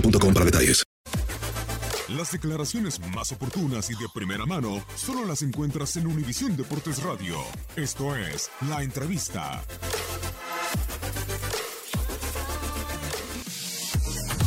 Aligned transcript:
boostmobile.com 0.00 0.34
para 0.34 0.44
detalles. 0.44 0.84
Las 2.08 2.30
declaraciones 2.30 3.00
más 3.14 3.32
oportunas 3.32 3.90
y 3.90 3.94
de 3.94 4.06
primera 4.14 4.46
mano 4.46 4.84
solo 4.94 5.24
las 5.24 5.42
encuentras 5.42 5.96
en 5.96 6.06
Univisión 6.06 6.56
Deportes 6.56 7.02
Radio. 7.02 7.36
Esto 7.74 8.14
es 8.14 8.48
La 8.68 8.82
Entrevista. 8.82 9.62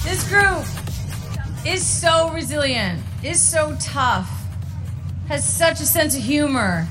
This 0.04 0.24
group 0.30 0.66
is 1.66 1.84
so 1.84 2.32
resilient, 2.34 3.00
is 3.22 3.40
so 3.40 3.76
tough, 3.76 4.26
has 5.28 5.44
such 5.44 5.82
a 5.82 5.86
sense 5.86 6.18
of 6.18 6.24
humor. 6.24 6.86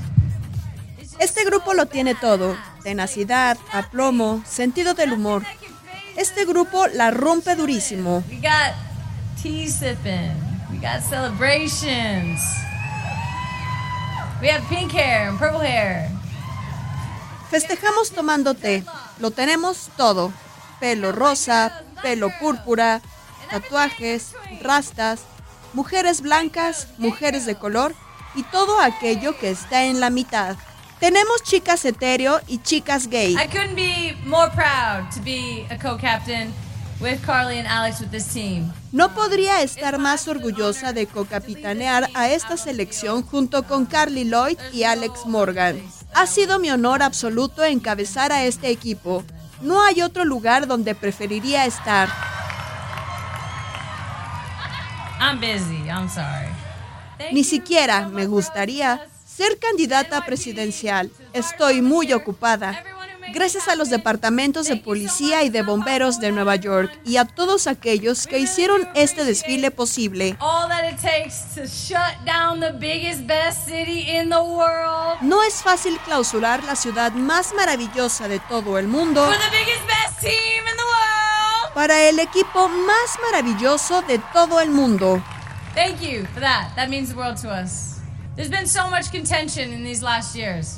Este 1.19 1.43
grupo 1.43 1.73
lo 1.73 1.87
tiene 1.87 2.15
todo, 2.15 2.55
tenacidad, 2.83 3.57
aplomo, 3.73 4.41
sentido 4.45 4.93
del 4.93 5.13
humor. 5.13 5.43
Este 6.15 6.45
grupo 6.45 6.87
la 6.87 7.11
rompe 7.11 7.55
durísimo. 7.55 8.23
We 8.29 8.37
got 8.37 8.73
tea 9.41 9.67
sipping, 9.67 10.35
we 10.71 10.77
got 10.79 11.01
celebrations. 11.01 12.39
We 14.41 14.49
have 14.49 14.63
pink 14.69 14.91
hair 14.93 15.29
and 15.29 15.37
purple 15.37 15.59
hair. 15.59 16.09
Festejamos 17.49 18.11
tomando 18.11 18.53
té. 18.53 18.83
Lo 19.19 19.31
tenemos 19.31 19.89
todo. 19.97 20.31
Pelo 20.79 21.11
rosa, 21.11 21.83
pelo 22.01 22.29
púrpura, 22.39 23.01
tatuajes, 23.49 24.33
rastas, 24.61 25.21
mujeres 25.73 26.21
blancas, 26.21 26.87
mujeres 26.97 27.45
de 27.45 27.55
color 27.55 27.93
y 28.33 28.43
todo 28.43 28.79
aquello 28.79 29.37
que 29.37 29.49
está 29.49 29.83
en 29.85 29.99
la 29.99 30.09
mitad. 30.09 30.55
Tenemos 30.99 31.43
chicas 31.43 31.85
hetero 31.85 32.41
y 32.47 32.57
chicas 32.57 33.07
gay. 33.07 33.33
I 33.33 33.47
couldn't 33.47 33.75
be 33.75 34.17
more 34.25 34.51
proud 34.51 35.09
to 35.13 35.21
be 35.21 35.65
a 35.69 35.77
co-captain 35.77 36.53
with 36.99 37.25
Carly 37.25 37.57
and 37.57 37.67
Alex 37.67 38.01
with 38.01 38.11
this 38.11 38.27
team. 38.33 38.73
No 38.91 39.13
podría 39.13 39.61
estar 39.61 39.97
más 39.97 40.27
orgullosa 40.27 40.91
de 40.91 41.07
cocapitanear 41.07 42.09
a 42.15 42.27
esta 42.29 42.57
selección 42.57 43.23
junto 43.23 43.63
con 43.63 43.85
Carly 43.85 44.25
Lloyd 44.25 44.57
y 44.73 44.83
Alex 44.83 45.25
Morgan. 45.25 45.81
Ha 46.13 46.27
sido 46.27 46.59
mi 46.59 46.69
honor 46.69 47.01
absoluto 47.01 47.63
encabezar 47.63 48.33
a 48.33 48.43
este 48.43 48.69
equipo. 48.69 49.23
No 49.61 49.81
hay 49.81 50.01
otro 50.01 50.25
lugar 50.25 50.67
donde 50.67 50.95
preferiría 50.95 51.65
estar. 51.65 52.09
I'm 55.21 55.39
busy, 55.39 55.87
I'm 55.87 56.09
sorry. 56.09 56.49
Ni 57.31 57.45
siquiera 57.45 58.09
me 58.09 58.25
gustaría 58.25 59.05
ser 59.39 59.57
candidata 59.57 60.25
presidencial. 60.25 61.09
Estoy 61.31 61.81
muy 61.81 62.11
ocupada. 62.11 62.83
Gracias 63.33 63.69
a 63.69 63.77
los 63.77 63.89
departamentos 63.89 64.67
de 64.67 64.75
policía 64.75 65.43
y 65.43 65.49
de 65.49 65.61
bomberos 65.61 66.19
de 66.19 66.33
Nueva 66.33 66.57
York 66.57 66.91
y 67.05 67.15
a 67.15 67.23
todos 67.23 67.67
aquellos 67.67 68.27
que 68.27 68.39
hicieron 68.39 68.89
este 68.95 69.23
desfile 69.23 69.71
posible. 69.71 70.35
No 75.21 75.43
es 75.43 75.53
fácil 75.63 75.97
clausurar 75.99 76.63
la 76.65 76.75
ciudad 76.75 77.13
más 77.13 77.53
maravillosa 77.53 78.27
de 78.27 78.39
todo 78.39 78.77
el 78.77 78.87
mundo 78.89 79.25
para 81.73 82.09
el 82.09 82.19
equipo 82.19 82.67
más 82.67 83.17
maravilloso 83.31 84.01
de 84.01 84.19
todo 84.33 84.59
el 84.59 84.69
mundo. 84.69 85.23
Thank 85.75 86.01
you 86.01 86.25
for 86.33 86.41
that. 86.41 86.75
That 86.75 86.89
means 86.89 87.09
the 87.09 87.15
world 87.15 87.37
to 87.43 87.47
us. 87.47 87.98
There's 88.39 88.49
been 88.49 88.69
so 88.69 88.89
much 88.89 89.11
contention 89.11 89.73
in 89.73 89.83
these 89.83 90.01
last 90.01 90.33
years. 90.33 90.77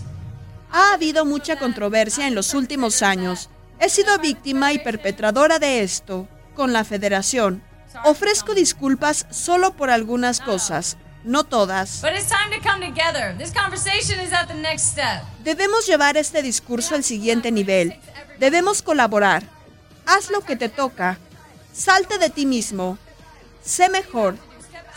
Ha 0.72 0.94
habido 0.94 1.26
mucha 1.26 1.60
controversia 1.60 2.26
en 2.26 2.34
los 2.34 2.56
últimos 2.56 3.04
años. 3.04 3.50
He 3.80 3.88
sido 3.88 4.18
víctima 4.18 4.74
y 4.74 4.80
perpetradora 4.80 5.60
de 5.60 5.84
esto 5.84 6.28
con 6.56 6.74
la 6.74 6.84
federación. 6.84 7.62
Ofrezco 8.04 8.56
disculpas 8.56 9.28
solo 9.30 9.74
por 9.74 9.92
algunas 9.92 10.40
cosas, 10.40 10.98
no 11.24 11.44
todas. 11.44 12.02
But 12.02 12.14
it's 12.16 12.30
time 12.30 12.50
to 12.50 12.68
come 12.68 12.84
together. 12.84 13.38
This 13.38 13.54
conversation 13.54 14.20
is 14.26 14.34
at 14.34 14.48
the 14.48 14.56
next 14.56 14.94
step. 14.94 15.22
Debemos 15.44 15.86
llevar 15.86 16.18
este 16.18 16.42
discurso 16.42 16.96
al 16.96 17.04
siguiente 17.04 17.52
nivel. 17.52 17.94
Debemos 18.40 18.82
colaborar. 18.82 19.44
Haz 20.08 20.32
lo 20.32 20.42
que 20.42 20.56
te 20.56 20.68
toca. 20.68 21.20
Salte 21.74 22.18
de 22.18 22.32
ti 22.32 22.48
mismo. 22.48 22.98
Sé 23.64 23.88
mejor. 23.88 24.36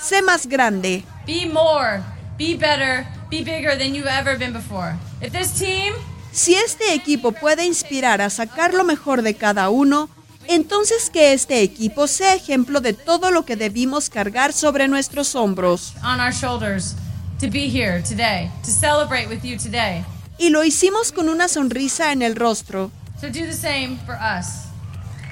Sé 0.00 0.22
más 0.22 0.46
grande. 0.46 1.04
Be 1.26 1.46
more, 1.46 2.02
be 2.38 2.54
better, 2.56 3.06
be 3.30 3.42
bigger 3.42 3.76
than 3.76 3.94
you've 3.94 4.06
ever 4.06 4.36
been 4.38 4.52
before. 4.52 4.96
If 5.20 5.32
this 5.32 5.52
team 5.58 5.94
Si 6.32 6.54
este 6.54 6.94
equipo 6.94 7.30
puede 7.32 7.64
inspirar 7.64 8.20
a 8.20 8.28
sacar 8.28 8.74
lo 8.74 8.82
mejor 8.82 9.22
de 9.22 9.34
cada 9.34 9.68
uno, 9.70 10.08
entonces 10.48 11.08
que 11.08 11.32
este 11.32 11.62
equipo 11.62 12.08
sea 12.08 12.34
ejemplo 12.34 12.80
de 12.80 12.92
todo 12.92 13.30
lo 13.30 13.44
que 13.44 13.54
debimos 13.54 14.10
cargar 14.10 14.52
sobre 14.52 14.88
nuestros 14.88 15.34
hombros. 15.36 15.94
on 16.04 16.18
our 16.20 16.32
shoulders 16.32 16.96
to 17.38 17.48
be 17.48 17.68
here 17.68 18.02
today, 18.02 18.50
to 18.64 18.70
celebrate 18.70 19.28
with 19.28 19.44
you 19.44 19.56
today. 19.56 20.04
Y 20.36 20.50
lo 20.50 20.64
hicimos 20.64 21.12
con 21.12 21.28
una 21.28 21.46
sonrisa 21.46 22.10
en 22.10 22.20
el 22.22 22.34
rostro. 22.34 22.90
So 23.20 23.28
do 23.28 23.46
the 23.46 23.52
same 23.52 23.96
for 24.04 24.16
us. 24.16 24.66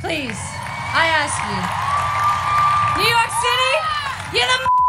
Please, 0.00 0.38
I 0.94 1.08
ask 1.08 1.36
you. 1.50 3.02
New 3.02 3.10
York 3.10 3.30
City, 3.42 4.38
you're 4.38 4.46
the 4.46 4.81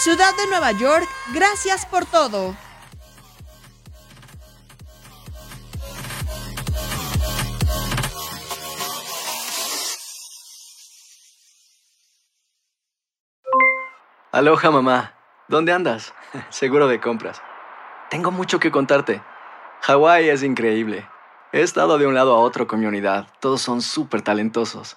Ciudad 0.00 0.32
de 0.36 0.46
Nueva 0.46 0.70
York, 0.70 1.08
gracias 1.34 1.84
por 1.84 2.06
todo. 2.06 2.54
Aloha 14.30 14.70
mamá, 14.70 15.14
¿dónde 15.48 15.72
andas? 15.72 16.14
Seguro 16.50 16.86
de 16.86 17.00
compras. 17.00 17.42
Tengo 18.08 18.30
mucho 18.30 18.60
que 18.60 18.70
contarte. 18.70 19.20
Hawái 19.80 20.28
es 20.28 20.44
increíble. 20.44 21.08
He 21.50 21.62
estado 21.62 21.98
de 21.98 22.06
un 22.06 22.14
lado 22.14 22.36
a 22.36 22.38
otro 22.38 22.68
con 22.68 22.78
mi 22.78 22.86
unidad. 22.86 23.26
Todos 23.40 23.62
son 23.62 23.82
súper 23.82 24.22
talentosos. 24.22 24.96